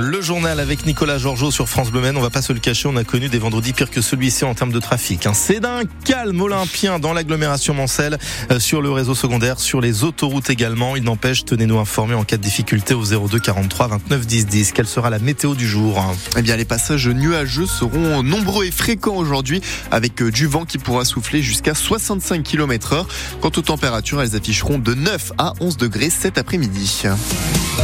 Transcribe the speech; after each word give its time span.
Le 0.00 0.20
journal 0.20 0.60
avec 0.60 0.84
Nicolas 0.84 1.16
Georgeot 1.16 1.50
sur 1.50 1.70
France 1.70 1.90
Bleu. 1.90 2.02
On 2.14 2.20
va 2.20 2.28
pas 2.28 2.42
se 2.42 2.52
le 2.52 2.58
cacher, 2.58 2.86
on 2.86 2.96
a 2.96 3.04
connu 3.04 3.28
des 3.30 3.38
vendredis 3.38 3.72
pires 3.72 3.90
que 3.90 4.02
celui-ci 4.02 4.44
en 4.44 4.54
termes 4.54 4.70
de 4.70 4.78
trafic. 4.78 5.24
Hein. 5.24 5.32
C'est 5.32 5.58
d'un 5.58 5.82
calme 6.04 6.38
olympien 6.38 6.98
dans 6.98 7.14
l'agglomération 7.14 7.72
Mancelle, 7.72 8.18
euh, 8.50 8.60
sur 8.60 8.82
le 8.82 8.90
réseau 8.90 9.14
secondaire, 9.14 9.58
sur 9.58 9.80
les 9.80 10.04
autoroutes 10.04 10.50
également. 10.50 10.96
Il 10.96 11.04
n'empêche, 11.04 11.46
tenez-nous 11.46 11.78
informés 11.78 12.14
en 12.14 12.24
cas 12.24 12.36
de 12.36 12.42
difficulté 12.42 12.92
au 12.92 13.04
02 13.04 13.38
43 13.38 13.88
29 13.88 14.26
10 14.26 14.46
10. 14.46 14.72
Quelle 14.72 14.86
sera 14.86 15.08
la 15.08 15.18
météo 15.18 15.54
du 15.54 15.66
jour? 15.66 16.14
Eh 16.36 16.42
bien, 16.42 16.56
les 16.56 16.66
passages 16.66 17.08
nuageux 17.08 17.66
seront 17.66 18.22
nombreux 18.22 18.66
et 18.66 18.70
fréquents 18.70 19.16
aujourd'hui, 19.16 19.62
avec 19.90 20.20
euh, 20.20 20.30
du 20.30 20.46
vent 20.46 20.66
qui 20.66 20.76
pourra 20.76 21.06
souffler 21.06 21.42
jusqu'à 21.42 21.74
65 21.74 22.42
km 22.42 22.92
heure. 22.92 23.08
Quant 23.40 23.52
aux 23.56 23.62
températures, 23.62 24.20
elles 24.20 24.36
afficheront 24.36 24.78
de 24.78 24.92
9 24.92 25.32
à 25.38 25.54
11 25.60 25.78
degrés 25.78 26.10
cet 26.10 26.36
après-midi. 26.36 27.04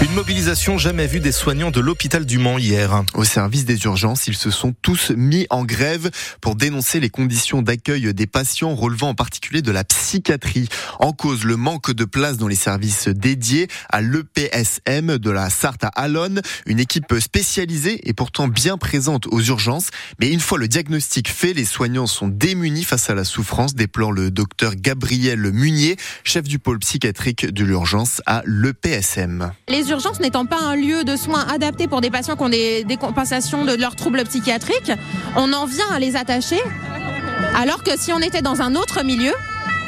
Une 0.02 0.12
mobilisation 0.12 0.76
jamais 0.76 1.06
vue 1.06 1.20
des 1.20 1.32
soignants 1.32 1.70
de 1.70 1.80
l'hôpital 1.80 2.01
du 2.08 2.38
Mans 2.38 2.58
hier. 2.58 3.04
Au 3.14 3.22
service 3.22 3.64
des 3.64 3.84
urgences, 3.84 4.26
ils 4.26 4.34
se 4.34 4.50
sont 4.50 4.74
tous 4.82 5.12
mis 5.16 5.46
en 5.50 5.64
grève 5.64 6.10
pour 6.40 6.56
dénoncer 6.56 6.98
les 6.98 7.10
conditions 7.10 7.62
d'accueil 7.62 8.12
des 8.12 8.26
patients 8.26 8.74
relevant 8.74 9.10
en 9.10 9.14
particulier 9.14 9.62
de 9.62 9.70
la 9.70 9.84
psychiatrie. 9.84 10.68
En 10.98 11.12
cause, 11.12 11.44
le 11.44 11.56
manque 11.56 11.92
de 11.92 12.04
place 12.04 12.38
dans 12.38 12.48
les 12.48 12.56
services 12.56 13.06
dédiés 13.06 13.68
à 13.88 14.00
l'EPSM 14.00 15.18
de 15.18 15.30
la 15.30 15.48
Sarthe 15.48 15.84
à 15.84 15.88
Alonne, 15.94 16.42
une 16.66 16.80
équipe 16.80 17.14
spécialisée 17.20 18.00
et 18.08 18.12
pourtant 18.14 18.48
bien 18.48 18.78
présente 18.78 19.28
aux 19.28 19.40
urgences. 19.40 19.90
Mais 20.18 20.28
une 20.28 20.40
fois 20.40 20.58
le 20.58 20.66
diagnostic 20.66 21.28
fait, 21.28 21.52
les 21.52 21.64
soignants 21.64 22.08
sont 22.08 22.28
démunis 22.28 22.84
face 22.84 23.10
à 23.10 23.14
la 23.14 23.24
souffrance, 23.24 23.76
déplore 23.76 24.10
le 24.10 24.32
docteur 24.32 24.74
Gabriel 24.74 25.52
Munier, 25.52 25.96
chef 26.24 26.48
du 26.48 26.58
pôle 26.58 26.80
psychiatrique 26.80 27.46
de 27.46 27.64
l'urgence 27.64 28.22
à 28.26 28.42
l'EPSM. 28.44 29.52
Les 29.68 29.90
urgences 29.90 30.18
n'étant 30.18 30.46
pas 30.46 30.60
un 30.60 30.74
lieu 30.74 31.04
de 31.04 31.14
soins 31.14 31.46
adapté 31.46 31.86
pour 31.92 32.00
des 32.00 32.08
patients 32.08 32.36
qui 32.36 32.42
ont 32.42 32.48
des 32.48 32.84
décompensations 32.84 33.66
de 33.66 33.74
leurs 33.74 33.96
troubles 33.96 34.24
psychiatriques, 34.24 34.90
on 35.36 35.52
en 35.52 35.66
vient 35.66 35.90
à 35.92 35.98
les 35.98 36.16
attacher. 36.16 36.58
Alors 37.54 37.82
que 37.82 37.98
si 37.98 38.14
on 38.14 38.18
était 38.20 38.40
dans 38.40 38.62
un 38.62 38.76
autre 38.76 39.04
milieu, 39.04 39.34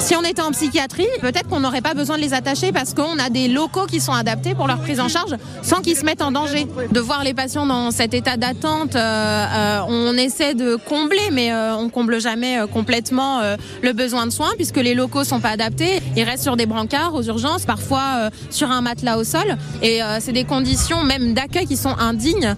si 0.01 0.15
on 0.17 0.23
était 0.23 0.43
en 0.43 0.51
psychiatrie, 0.51 1.07
peut-être 1.21 1.49
qu'on 1.49 1.61
n'aurait 1.61 1.81
pas 1.81 1.95
besoin 1.95 2.17
de 2.17 2.23
les 2.23 2.35
attacher 2.35 2.73
parce 2.73 2.95
qu'on 2.95 3.19
a 3.19 3.31
des 3.31 3.49
locaux 3.49 3.87
qui 3.87 4.01
sont 4.01 4.13
adaptés 4.13 4.55
pour 4.55 4.67
leur 4.67 4.79
prise 4.79 5.01
en 5.01 5.09
charge 5.09 5.35
sans 5.63 5.81
qu'ils 5.81 5.97
se 5.97 6.05
mettent 6.05 6.23
en 6.23 6.31
danger. 6.31 6.67
De 6.93 7.01
voir 7.01 7.25
les 7.25 7.35
patients 7.35 7.67
dans 7.67 7.91
cet 7.91 8.13
état 8.13 8.37
d'attente, 8.37 8.97
euh, 8.97 8.99
euh, 8.99 9.81
on 9.89 10.17
essaie 10.17 10.55
de 10.55 10.77
combler, 10.77 11.31
mais 11.33 11.53
euh, 11.53 11.77
on 11.77 11.89
comble 11.89 12.21
jamais 12.21 12.59
complètement 12.73 13.41
le 13.83 13.93
besoin 13.93 14.27
de 14.27 14.31
soins 14.31 14.53
puisque 14.57 14.77
les 14.77 14.95
locaux 14.95 15.25
sont 15.25 15.41
pas 15.41 15.51
adaptés. 15.51 16.01
Ils 16.17 16.25
restent 16.25 16.43
sur 16.43 16.57
des 16.57 16.67
brancards 16.67 17.15
aux 17.15 17.23
urgences, 17.23 17.65
parfois 17.65 18.31
sur 18.51 18.71
un 18.71 18.81
matelas 18.81 19.17
au 19.17 19.25
sol, 19.25 19.57
et 19.83 20.01
c'est 20.21 20.33
des 20.33 20.45
conditions 20.45 21.03
même 21.03 21.35
d'accueil 21.35 21.67
qui 21.67 21.77
sont 21.77 21.97
indignes. 21.99 22.55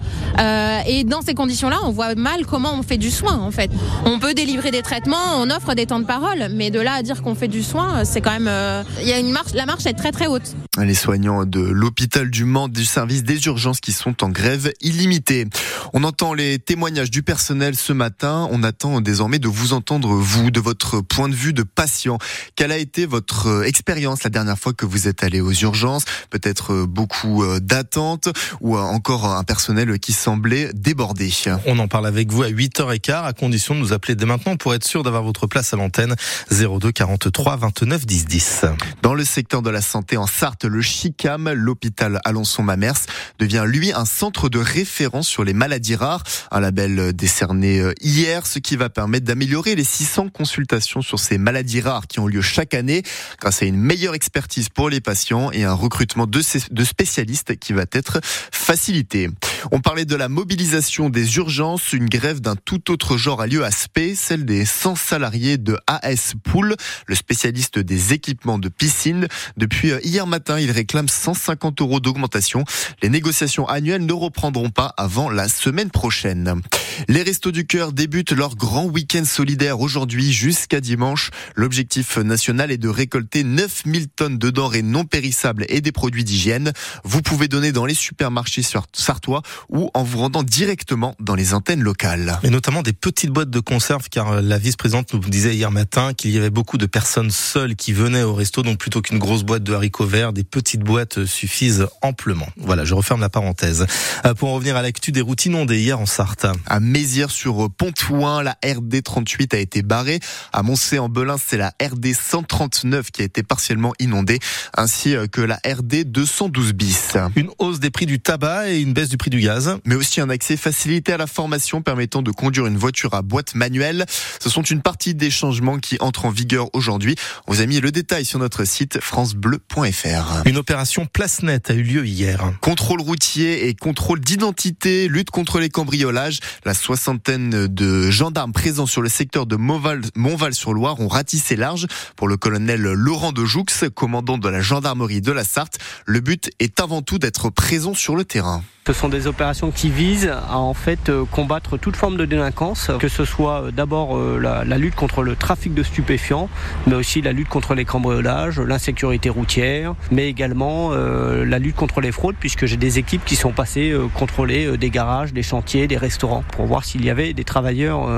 et 0.87 1.03
dans 1.03 1.21
ces 1.21 1.33
conditions-là, 1.33 1.77
on 1.83 1.91
voit 1.91 2.15
mal 2.15 2.45
comment 2.45 2.73
on 2.77 2.83
fait 2.83 2.97
du 2.97 3.11
soin 3.11 3.39
en 3.39 3.51
fait. 3.51 3.71
On 4.05 4.19
peut 4.19 4.33
délivrer 4.33 4.71
des 4.71 4.81
traitements, 4.81 5.37
on 5.37 5.49
offre 5.49 5.73
des 5.73 5.85
temps 5.85 5.99
de 5.99 6.05
parole, 6.05 6.49
mais 6.53 6.71
de 6.71 6.79
là 6.79 6.93
à 6.93 7.03
dire 7.03 7.21
qu'on 7.27 7.35
fait 7.35 7.49
du 7.49 7.61
soin, 7.61 8.05
c'est 8.05 8.21
quand 8.21 8.31
même. 8.31 8.47
Euh, 8.47 8.83
il 9.01 9.07
y 9.07 9.11
a 9.11 9.19
une 9.19 9.31
marche, 9.31 9.53
la 9.53 9.65
marche 9.65 9.85
est 9.85 9.93
très 9.93 10.11
très 10.11 10.27
haute. 10.27 10.55
Les 10.77 10.93
soignants 10.93 11.43
de 11.45 11.59
l'hôpital 11.59 12.29
du 12.29 12.45
Mans 12.45 12.67
du 12.67 12.85
service 12.85 13.23
des 13.23 13.47
urgences 13.47 13.79
qui 13.79 13.91
sont 13.91 14.23
en 14.23 14.29
grève 14.29 14.71
illimitée. 14.79 15.47
On 15.93 16.03
entend 16.03 16.35
les 16.35 16.59
témoignages 16.59 17.09
du 17.09 17.23
personnel 17.23 17.75
ce 17.75 17.93
matin. 17.93 18.47
On 18.51 18.61
attend 18.61 19.01
désormais 19.01 19.39
de 19.39 19.47
vous 19.47 19.73
entendre, 19.73 20.09
vous, 20.09 20.51
de 20.51 20.59
votre 20.59 21.01
point 21.01 21.29
de 21.29 21.35
vue 21.35 21.51
de 21.51 21.63
patient. 21.63 22.19
Quelle 22.55 22.71
a 22.71 22.77
été 22.77 23.07
votre 23.07 23.63
expérience 23.65 24.23
la 24.23 24.29
dernière 24.29 24.59
fois 24.59 24.73
que 24.73 24.85
vous 24.85 25.07
êtes 25.07 25.23
allé 25.23 25.41
aux 25.41 25.51
urgences? 25.51 26.05
Peut-être 26.29 26.85
beaucoup 26.85 27.43
euh, 27.43 27.59
d'attentes 27.59 28.29
ou 28.61 28.77
encore 28.77 29.25
un 29.25 29.43
personnel 29.43 29.97
qui 29.99 30.13
semblait 30.13 30.69
débordé. 30.73 31.31
On 31.65 31.79
en 31.79 31.87
parle 31.87 32.05
avec 32.05 32.31
vous 32.31 32.43
à 32.43 32.49
8h15 32.49 33.25
à 33.25 33.33
condition 33.33 33.73
de 33.73 33.79
nous 33.79 33.93
appeler 33.93 34.15
dès 34.15 34.25
maintenant 34.25 34.55
pour 34.55 34.75
être 34.75 34.85
sûr 34.85 35.03
d'avoir 35.03 35.23
votre 35.23 35.47
place 35.47 35.73
à 35.73 35.77
l'antenne 35.77 36.15
02 36.51 36.91
43 36.91 37.57
29 37.57 38.05
10 38.05 38.25
10. 38.25 38.65
Dans 39.01 39.13
le 39.13 39.25
secteur 39.25 39.61
de 39.61 39.69
la 39.69 39.81
santé 39.81 40.17
en 40.17 40.27
Sarthe, 40.27 40.66
le 40.67 40.81
CHICAM, 40.81 41.51
l'hôpital 41.51 42.21
Alençon-Mamers, 42.25 43.07
devient 43.39 43.63
lui 43.65 43.91
un 43.93 44.05
centre 44.05 44.49
de 44.49 44.59
référence 44.59 45.27
sur 45.27 45.43
les 45.43 45.53
maladies 45.53 45.95
rares, 45.95 46.23
un 46.51 46.59
label 46.59 47.13
décerné 47.13 47.79
euh, 47.79 47.93
hier, 48.01 48.45
ce 48.45 48.59
qui 48.59 48.75
va 48.75 48.89
permettre 48.89 49.25
d'améliorer 49.25 49.75
les 49.75 49.83
600 49.83 50.29
consultations 50.29 51.01
sur 51.01 51.19
ces 51.19 51.37
maladies 51.37 51.81
rares 51.81 52.07
qui 52.07 52.19
ont 52.19 52.27
lieu 52.27 52.41
chaque 52.41 52.73
année 52.73 53.03
grâce 53.39 53.61
à 53.61 53.65
une 53.65 53.77
meilleure 53.77 54.15
expertise 54.15 54.69
pour 54.69 54.89
les 54.89 55.01
patients 55.01 55.51
et 55.51 55.63
un 55.63 55.73
recrutement 55.73 56.27
de 56.27 56.83
spécialistes 56.83 57.57
qui 57.57 57.73
va 57.73 57.85
être 57.91 58.19
facilité. 58.23 59.29
On 59.71 59.79
parlait 59.79 60.05
de 60.05 60.15
la 60.15 60.29
mobilisation 60.29 61.09
des 61.09 61.37
urgences, 61.37 61.93
une 61.93 62.09
grève 62.09 62.41
d'un 62.41 62.55
tout 62.55 62.91
autre 62.91 63.17
genre 63.17 63.41
a 63.41 63.47
lieu 63.47 63.63
à 63.63 63.71
Spé, 63.71 64.15
celle 64.15 64.45
des 64.45 64.65
100 64.65 64.95
salariés 64.95 65.57
de 65.57 65.77
AS 65.87 66.33
Pool, 66.43 66.75
le 67.05 67.15
spécialiste 67.15 67.79
des 67.79 68.13
équipements 68.13 68.59
de 68.59 68.69
piscine. 68.69 69.27
Depuis 69.57 69.91
euh, 69.91 69.99
hier 70.03 70.27
matin, 70.27 70.56
il 70.57 70.71
réclame 70.71 71.07
150 71.07 71.81
euros 71.81 71.99
d'augmentation. 71.99 72.63
Les 73.01 73.09
négociations 73.09 73.67
annuelles 73.67 74.05
ne 74.05 74.13
reprendront 74.13 74.69
pas 74.69 74.93
avant 74.97 75.29
la 75.29 75.47
semaine 75.47 75.89
prochaine. 75.89 76.61
Les 77.07 77.23
Restos 77.23 77.51
du 77.51 77.65
Cœur 77.65 77.93
débutent 77.93 78.31
leur 78.31 78.55
grand 78.55 78.85
week-end 78.85 79.25
solidaire 79.25 79.79
aujourd'hui 79.79 80.31
jusqu'à 80.31 80.81
dimanche. 80.81 81.31
L'objectif 81.55 82.17
national 82.17 82.71
est 82.71 82.77
de 82.77 82.89
récolter 82.89 83.43
9000 83.43 84.07
tonnes 84.09 84.37
de 84.37 84.49
denrées 84.49 84.81
non 84.81 85.05
périssables 85.05 85.65
et 85.69 85.81
des 85.81 85.91
produits 85.91 86.23
d'hygiène. 86.23 86.73
Vous 87.03 87.21
pouvez 87.21 87.47
donner 87.47 87.71
dans 87.71 87.85
les 87.85 87.93
supermarchés 87.93 88.63
sartois 88.93 89.41
ou 89.69 89.89
en 89.93 90.03
vous 90.03 90.19
rendant 90.19 90.43
directement 90.43 91.15
dans 91.19 91.35
les 91.35 91.53
antennes 91.53 91.81
locales. 91.81 92.39
Et 92.43 92.49
notamment 92.49 92.81
des 92.81 92.93
petites 92.93 93.31
boîtes 93.31 93.49
de 93.49 93.59
conserve 93.59 94.09
car 94.09 94.41
la 94.41 94.57
vice-présidente 94.57 95.13
nous 95.13 95.19
disait 95.19 95.55
hier 95.55 95.71
matin 95.71 96.13
qu'il 96.13 96.31
y 96.31 96.37
avait 96.37 96.49
beaucoup 96.49 96.77
de 96.77 96.85
personnes 96.85 97.31
seules 97.31 97.75
qui 97.75 97.93
venaient 97.93 98.23
au 98.23 98.33
resto 98.33 98.63
donc 98.63 98.77
plutôt 98.77 99.01
qu'une 99.01 99.19
grosse 99.19 99.43
boîte 99.43 99.63
de 99.63 99.73
haricots 99.73 100.05
verts, 100.05 100.33
des 100.33 100.43
petites 100.49 100.81
boîtes 100.81 101.25
suffisent 101.25 101.87
amplement. 102.01 102.47
Voilà, 102.57 102.85
je 102.85 102.93
referme 102.93 103.21
la 103.21 103.29
parenthèse. 103.29 103.85
Euh, 104.25 104.33
pour 104.33 104.49
en 104.49 104.55
revenir 104.55 104.75
à 104.75 104.81
l'actu 104.81 105.11
des 105.11 105.21
routes 105.21 105.45
inondées 105.45 105.79
hier 105.79 105.99
en 105.99 106.05
Sarthe. 106.05 106.47
À 106.65 106.79
Mézières 106.79 107.31
sur 107.31 107.69
Pontouin, 107.69 108.43
la 108.43 108.57
RD 108.63 109.03
38 109.03 109.53
a 109.53 109.57
été 109.57 109.81
barrée. 109.81 110.19
À 110.53 110.63
Moncé 110.63 110.99
en 110.99 111.09
Belin, 111.09 111.37
c'est 111.37 111.57
la 111.57 111.73
RD 111.81 112.13
139 112.13 113.11
qui 113.11 113.21
a 113.21 113.25
été 113.25 113.43
partiellement 113.43 113.93
inondée, 113.99 114.39
ainsi 114.75 115.15
que 115.31 115.41
la 115.41 115.59
RD 115.65 116.05
212 116.05 116.73
bis. 116.73 117.17
Une 117.35 117.49
hausse 117.59 117.79
des 117.79 117.89
prix 117.89 118.05
du 118.05 118.19
tabac 118.19 118.69
et 118.69 118.79
une 118.79 118.93
baisse 118.93 119.09
du 119.09 119.17
prix 119.17 119.29
du 119.29 119.39
gaz. 119.39 119.77
Mais 119.85 119.95
aussi 119.95 120.21
un 120.21 120.29
accès 120.29 120.57
facilité 120.57 121.13
à 121.13 121.17
la 121.17 121.27
formation 121.27 121.81
permettant 121.81 122.21
de 122.21 122.31
conduire 122.31 122.65
une 122.67 122.77
voiture 122.77 123.13
à 123.13 123.21
boîte 123.21 123.55
manuelle. 123.55 124.05
Ce 124.39 124.49
sont 124.49 124.63
une 124.63 124.81
partie 124.81 125.15
des 125.15 125.29
changements 125.29 125.77
qui 125.77 125.97
entrent 125.99 126.25
en 126.25 126.29
vigueur 126.29 126.69
aujourd'hui. 126.73 127.15
On 127.47 127.53
vous 127.53 127.61
a 127.61 127.65
mis 127.65 127.79
le 127.79 127.91
détail 127.91 128.25
sur 128.25 128.39
notre 128.39 128.65
site 128.65 128.99
francebleu.fr. 129.01 130.36
Une 130.45 130.57
opération 130.57 131.05
place 131.05 131.43
nette 131.43 131.69
a 131.69 131.73
eu 131.73 131.83
lieu 131.83 132.05
hier. 132.05 132.51
Contrôle 132.61 133.01
routier 133.01 133.67
et 133.67 133.73
contrôle 133.73 134.19
d'identité, 134.19 135.07
lutte 135.07 135.29
contre 135.29 135.59
les 135.59 135.69
cambriolages. 135.69 136.39
La 136.65 136.73
soixantaine 136.73 137.67
de 137.67 138.09
gendarmes 138.09 138.53
présents 138.53 138.85
sur 138.85 139.01
le 139.01 139.09
secteur 139.09 139.45
de 139.45 139.55
Montval-sur-Loire 139.55 140.99
ont 140.99 141.07
ratissé 141.07 141.55
large. 141.55 141.87
Pour 142.15 142.27
le 142.27 142.37
colonel 142.37 142.81
Laurent 142.81 143.31
de 143.31 143.45
Joux, 143.45 143.65
commandant 143.93 144.37
de 144.37 144.49
la 144.49 144.61
gendarmerie 144.61 145.21
de 145.21 145.31
la 145.31 145.43
Sarthe, 145.43 145.77
le 146.05 146.19
but 146.19 146.49
est 146.59 146.79
avant 146.79 147.01
tout 147.01 147.19
d'être 147.19 147.49
présent 147.49 147.93
sur 147.93 148.15
le 148.15 148.25
terrain. 148.25 148.63
Ce 148.87 148.93
sont 148.93 149.09
des 149.09 149.27
opérations 149.27 149.69
qui 149.69 149.89
visent 149.89 150.29
à 150.29 150.57
en 150.59 150.73
fait 150.73 151.09
euh, 151.09 151.25
combattre 151.25 151.75
toute 151.75 151.97
forme 151.97 152.15
de 152.15 152.23
délinquance, 152.23 152.89
que 153.01 153.09
ce 153.09 153.25
soit 153.25 153.63
euh, 153.63 153.71
d'abord 153.71 154.15
euh, 154.15 154.39
la, 154.39 154.77
lutte 154.77 154.95
contre 154.95 155.23
le 155.23 155.35
trafic 155.35 155.73
de 155.73 155.83
stupéfiants, 155.83 156.47
mais 156.85 156.95
aussi 156.95 157.21
la 157.21 157.33
lutte 157.33 157.49
contre 157.49 157.75
les 157.75 157.83
cambriolages, 157.83 158.61
l'insécurité 158.61 159.29
routière, 159.29 159.93
mais 160.17 160.29
également 160.29 160.91
la 160.95 161.59
lutte 161.59 161.75
contre 161.75 162.01
les 162.01 162.11
fraudes, 162.11 162.37
puisque 162.39 162.65
j'ai 162.65 162.75
des 162.75 162.97
équipes 162.97 163.23
qui 163.23 163.35
sont 163.35 163.51
passées 163.51 163.95
contrôler 164.15 164.75
des 164.75 164.89
garages, 164.89 165.31
des 165.31 165.43
chantiers, 165.43 165.85
des 165.85 165.95
restaurants, 165.95 166.43
pour 166.53 166.65
voir 166.65 166.83
s'il 166.83 167.05
y 167.05 167.11
avait 167.11 167.33
des 167.33 167.43
travailleurs 167.43 168.09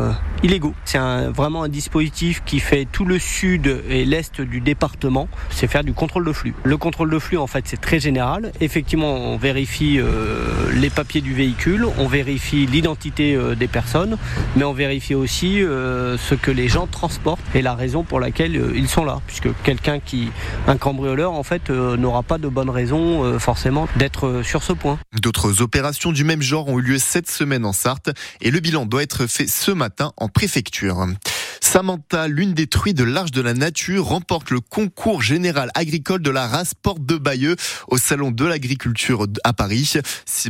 illégaux. 0.42 0.74
C'est 0.86 1.00
vraiment 1.36 1.64
un 1.64 1.68
dispositif 1.68 2.42
qui 2.46 2.62
fait 2.62 2.88
tout 2.90 3.04
le 3.04 3.20
sud 3.20 3.84
et 3.90 4.06
l'est 4.06 4.40
du 4.40 4.62
département, 4.62 5.28
c'est 5.50 5.68
faire 5.68 5.84
du 5.84 5.92
contrôle 5.92 6.24
de 6.24 6.32
flux. 6.32 6.54
Le 6.64 6.78
contrôle 6.78 7.10
de 7.10 7.20
flux, 7.20 7.38
en 7.38 7.48
fait, 7.48 7.66
c'est 7.68 7.82
très 7.82 8.00
général. 8.00 8.54
Effectivement, 8.62 9.14
on 9.14 9.36
vérifie 9.36 10.00
les 10.74 10.90
papiers 10.90 11.22
du 11.22 11.34
véhicule, 11.34 11.86
on 11.98 12.08
vérifie 12.08 12.66
l'identité 12.66 13.36
euh, 13.36 13.56
des 13.56 13.68
personnes, 13.68 14.18
mais 14.56 14.64
on 14.64 14.74
vérifie 14.74 15.16
aussi 15.16 15.62
euh, 15.62 16.18
ce 16.18 16.36
que 16.36 16.52
les 16.52 16.68
gens 16.68 16.88
transportent 16.88 17.42
et 17.54 17.62
la 17.62 17.74
raison 17.74 18.04
pour 18.04 18.20
laquelle 18.20 18.56
euh, 18.56 18.72
ils 18.76 18.88
sont 18.88 19.04
là. 19.04 19.20
Puisque 19.28 19.50
quelqu'un 19.64 20.00
qui, 20.00 20.30
un 20.68 20.78
cambrioleur, 20.78 21.34
en 21.34 21.44
fait, 21.44 21.72
n'aura 21.98 22.24
pas 22.24 22.38
de 22.38 22.48
bonne 22.48 22.70
raison 22.70 23.40
forcément 23.40 23.88
d'être 23.96 24.42
sur 24.44 24.64
ce 24.64 24.74
point. 24.74 25.00
D'autres 25.22 25.62
opérations 25.62 26.12
du 26.12 26.24
même 26.24 26.42
genre 26.42 26.68
ont 26.68 26.80
eu 26.80 26.82
lieu 26.82 26.98
cette 26.98 27.30
semaine 27.30 27.66
en 27.66 27.74
Sarthe 27.74 28.10
et 28.42 28.52
le 28.52 28.60
bilan 28.60 28.86
doit 28.86 29.04
être 29.04 29.28
fait 29.28 29.48
ce 29.48 29.72
matin 29.72 30.12
en 30.18 30.28
préfecture. 30.30 31.06
Samantha, 31.62 32.28
l'une 32.28 32.54
des 32.54 32.68
truies 32.68 32.94
de 32.94 33.04
l'Arche 33.04 33.32
de 33.32 33.42
la 33.42 33.54
Nature, 33.54 34.06
remporte 34.06 34.52
le 34.52 34.60
concours 34.60 35.22
général 35.22 35.70
agricole 35.76 36.22
de 36.22 36.30
la 36.30 36.48
race 36.48 36.74
Porte 36.74 37.06
de 37.06 37.18
Bayeux 37.18 37.56
au 37.88 37.98
Salon 37.98 38.32
de 38.32 38.46
l'Agriculture 38.46 39.28
à 39.44 39.54
Paris. 39.54 39.94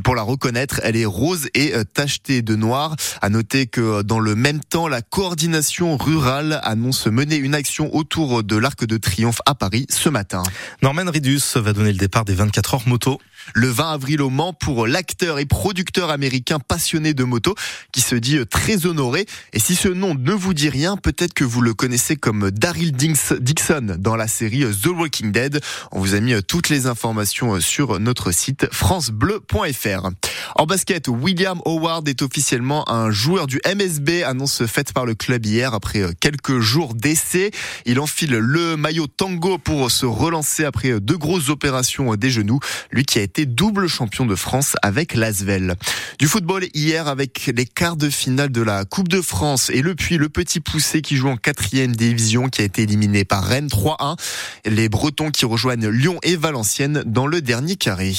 Pour 0.04 0.16
la 0.16 0.22
reconnaître, 0.22 0.80
elle 0.84 0.96
est 0.96 1.06
rose 1.06 1.48
et 1.54 1.74
euh, 1.76 1.84
tachetée 1.84 2.42
de 2.42 2.56
noir. 2.56 2.96
À 3.22 3.30
noter 3.30 3.68
que 3.68 4.02
dans 4.02 4.20
le 4.20 4.36
même 4.36 4.60
temps, 4.60 4.88
la 4.88 5.02
coordination 5.02 5.98
rurale 5.98 6.60
annonce 6.64 7.08
mener 7.08 7.36
une 7.36 7.56
action 7.56 7.94
autour 7.96 8.44
de 8.44 8.56
l'Arc 8.56 8.86
de 8.86 8.98
Triomphe 8.98 9.42
à 9.46 9.56
Paris 9.56 9.86
ce 9.90 10.10
matin. 10.10 10.44
Norman 10.82 11.10
Ridus 11.12 11.42
va 11.56 11.74
donner 11.74 11.92
le 11.92 11.98
départ 11.98 12.26
des 12.26 12.36
24 12.36 12.74
heures 12.76 12.88
moto 12.88 13.20
le 13.54 13.68
20 13.68 13.92
avril 13.92 14.22
au 14.22 14.30
Mans 14.30 14.54
pour 14.54 14.88
l'acteur 14.88 15.40
et 15.40 15.46
producteur 15.46 16.10
américain 16.10 16.60
passionné 16.60 17.14
de 17.14 17.24
moto 17.24 17.56
qui 17.92 18.02
se 18.02 18.16
dit 18.16 18.40
très 18.50 18.86
honoré. 18.86 19.26
Et 19.54 19.60
si 19.60 19.76
ce 19.76 19.88
nom 19.88 20.16
ne 20.16 20.34
vous 20.34 20.54
dit 20.54 20.70
rien, 20.70 20.98
peut-être 20.98 21.34
que 21.34 21.44
vous 21.44 21.62
le 21.62 21.74
connaissez 21.74 22.16
comme 22.16 22.52
Daryl 22.52 22.92
Dixon 22.92 23.96
dans 23.98 24.16
la 24.16 24.28
série 24.28 24.66
The 24.66 24.88
Walking 24.88 25.32
Dead. 25.32 25.62
On 25.92 26.00
vous 26.00 26.16
a 26.16 26.20
mis 26.20 26.42
toutes 26.44 26.70
les 26.70 26.88
informations 26.88 27.60
sur 27.60 28.00
notre 28.00 28.32
site 28.32 28.68
francebleu.fr. 28.72 30.10
En 30.56 30.66
basket, 30.66 31.08
William 31.08 31.62
Howard 31.66 32.08
est 32.08 32.22
officiellement 32.22 32.90
un 32.90 33.12
joueur 33.12 33.48
du 33.48 33.60
MSB, 33.66 34.24
annonce 34.26 34.66
faite 34.66 34.94
par 34.94 35.06
le 35.06 35.16
club 35.16 35.46
hier 35.46 35.74
après 35.74 36.04
quelques 36.20 36.60
jours 36.60 36.96
d'essai. 36.96 37.52
Il 37.86 38.00
enfile 38.00 38.32
le 38.32 38.76
maillot 38.78 39.08
tango 39.08 39.58
pour 39.58 39.92
se 39.92 40.06
relancer 40.06 40.66
après 40.66 41.00
deux 41.00 41.18
grosses 41.18 41.50
opérations 41.50 42.16
des 42.16 42.30
genoux. 42.30 42.60
Lui 42.92 43.06
qui 43.06 43.20
a 43.20 43.22
été 43.22 43.46
double 43.46 43.88
champion 43.88 44.26
de 44.26 44.36
France 44.36 44.76
avec 44.82 45.14
l'Asvel. 45.14 45.76
Du 46.18 46.28
football 46.28 46.66
hier 46.74 47.08
avec 47.08 47.52
les 47.56 47.66
quarts 47.66 47.96
de 47.96 48.10
finale 48.10 48.52
de 48.52 48.62
la 48.62 48.86
Coupe 48.86 49.08
de 49.08 49.22
France 49.22 49.70
et 49.70 49.82
le 49.82 49.96
Puy, 49.96 50.18
le 50.18 50.30
petit 50.30 50.60
poussé 50.60 51.02
qui 51.02 51.16
joue 51.16 51.30
en 51.30 51.38
quatrième 51.38 51.96
division 51.96 52.50
qui 52.50 52.62
a 52.62 52.66
été 52.66 52.84
éliminé 52.84 53.26
par 53.26 53.44
Rennes 53.44 53.68
3-1. 53.68 54.18
Les 54.66 54.90
Bretons 54.90 55.32
qui 55.32 55.46
rejoignent 55.46 55.90
Lyon 55.90 56.18
et 56.24 56.36
Valenciennes 56.36 57.04
dans 57.06 57.28
le 57.28 57.42
dernier 57.42 57.76
carré. 57.76 58.10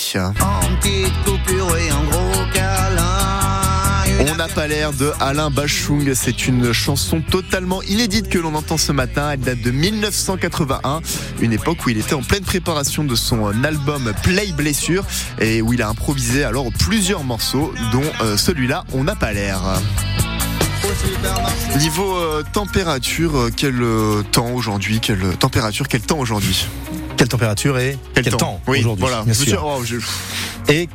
On 4.21 4.35
n'a 4.35 4.49
pas 4.49 4.67
l'air 4.67 4.93
de 4.93 5.13
Alain 5.19 5.51
Bachung. 5.51 6.13
C'est 6.15 6.47
une 6.47 6.75
chanson 6.75 7.23
totalement 7.23 7.83
inédite 7.83 8.29
que 8.29 8.39
l'on 8.39 8.55
entend 8.55 8.77
ce 8.77 8.93
matin. 8.93 9.31
Elle 9.33 9.41
date 9.41 9.63
de 9.63 9.71
1981, 9.71 11.01
une 11.41 11.55
époque 11.55 11.87
où 11.87 11.89
il 11.89 11.99
était 11.99 12.15
en 12.15 12.23
pleine 12.23 12.45
préparation 12.45 13.03
de 13.03 13.15
son 13.15 13.47
album 13.65 14.13
Play 14.23 14.53
Blessure 14.53 15.05
et 15.41 15.63
où 15.63 15.73
il 15.73 15.81
a 15.81 15.89
improvisé 15.89 16.45
alors 16.45 16.67
plusieurs 16.79 17.25
morceaux, 17.25 17.73
dont 17.93 18.03
euh, 18.21 18.37
celui-là, 18.37 18.85
On 18.93 19.05
n'a 19.05 19.17
pas 19.17 19.33
l'air. 19.33 19.61
Niveau 21.79 22.17
euh, 22.17 22.43
température, 22.53 23.37
euh, 23.37 23.51
quel 23.55 23.83
temps 24.33 24.51
aujourd'hui? 24.51 25.01
Quelle 25.01 25.37
température, 25.39 25.89
quel 25.89 26.03
temps 26.03 26.19
aujourd'hui? 26.19 26.67
Quelle 27.17 27.29
température 27.29 27.79
et 27.79 27.99
quel, 28.15 28.25
temps, 28.37 28.61
aujourd'hui 28.67 28.97
voilà. 28.99 29.25
Et 30.69 30.89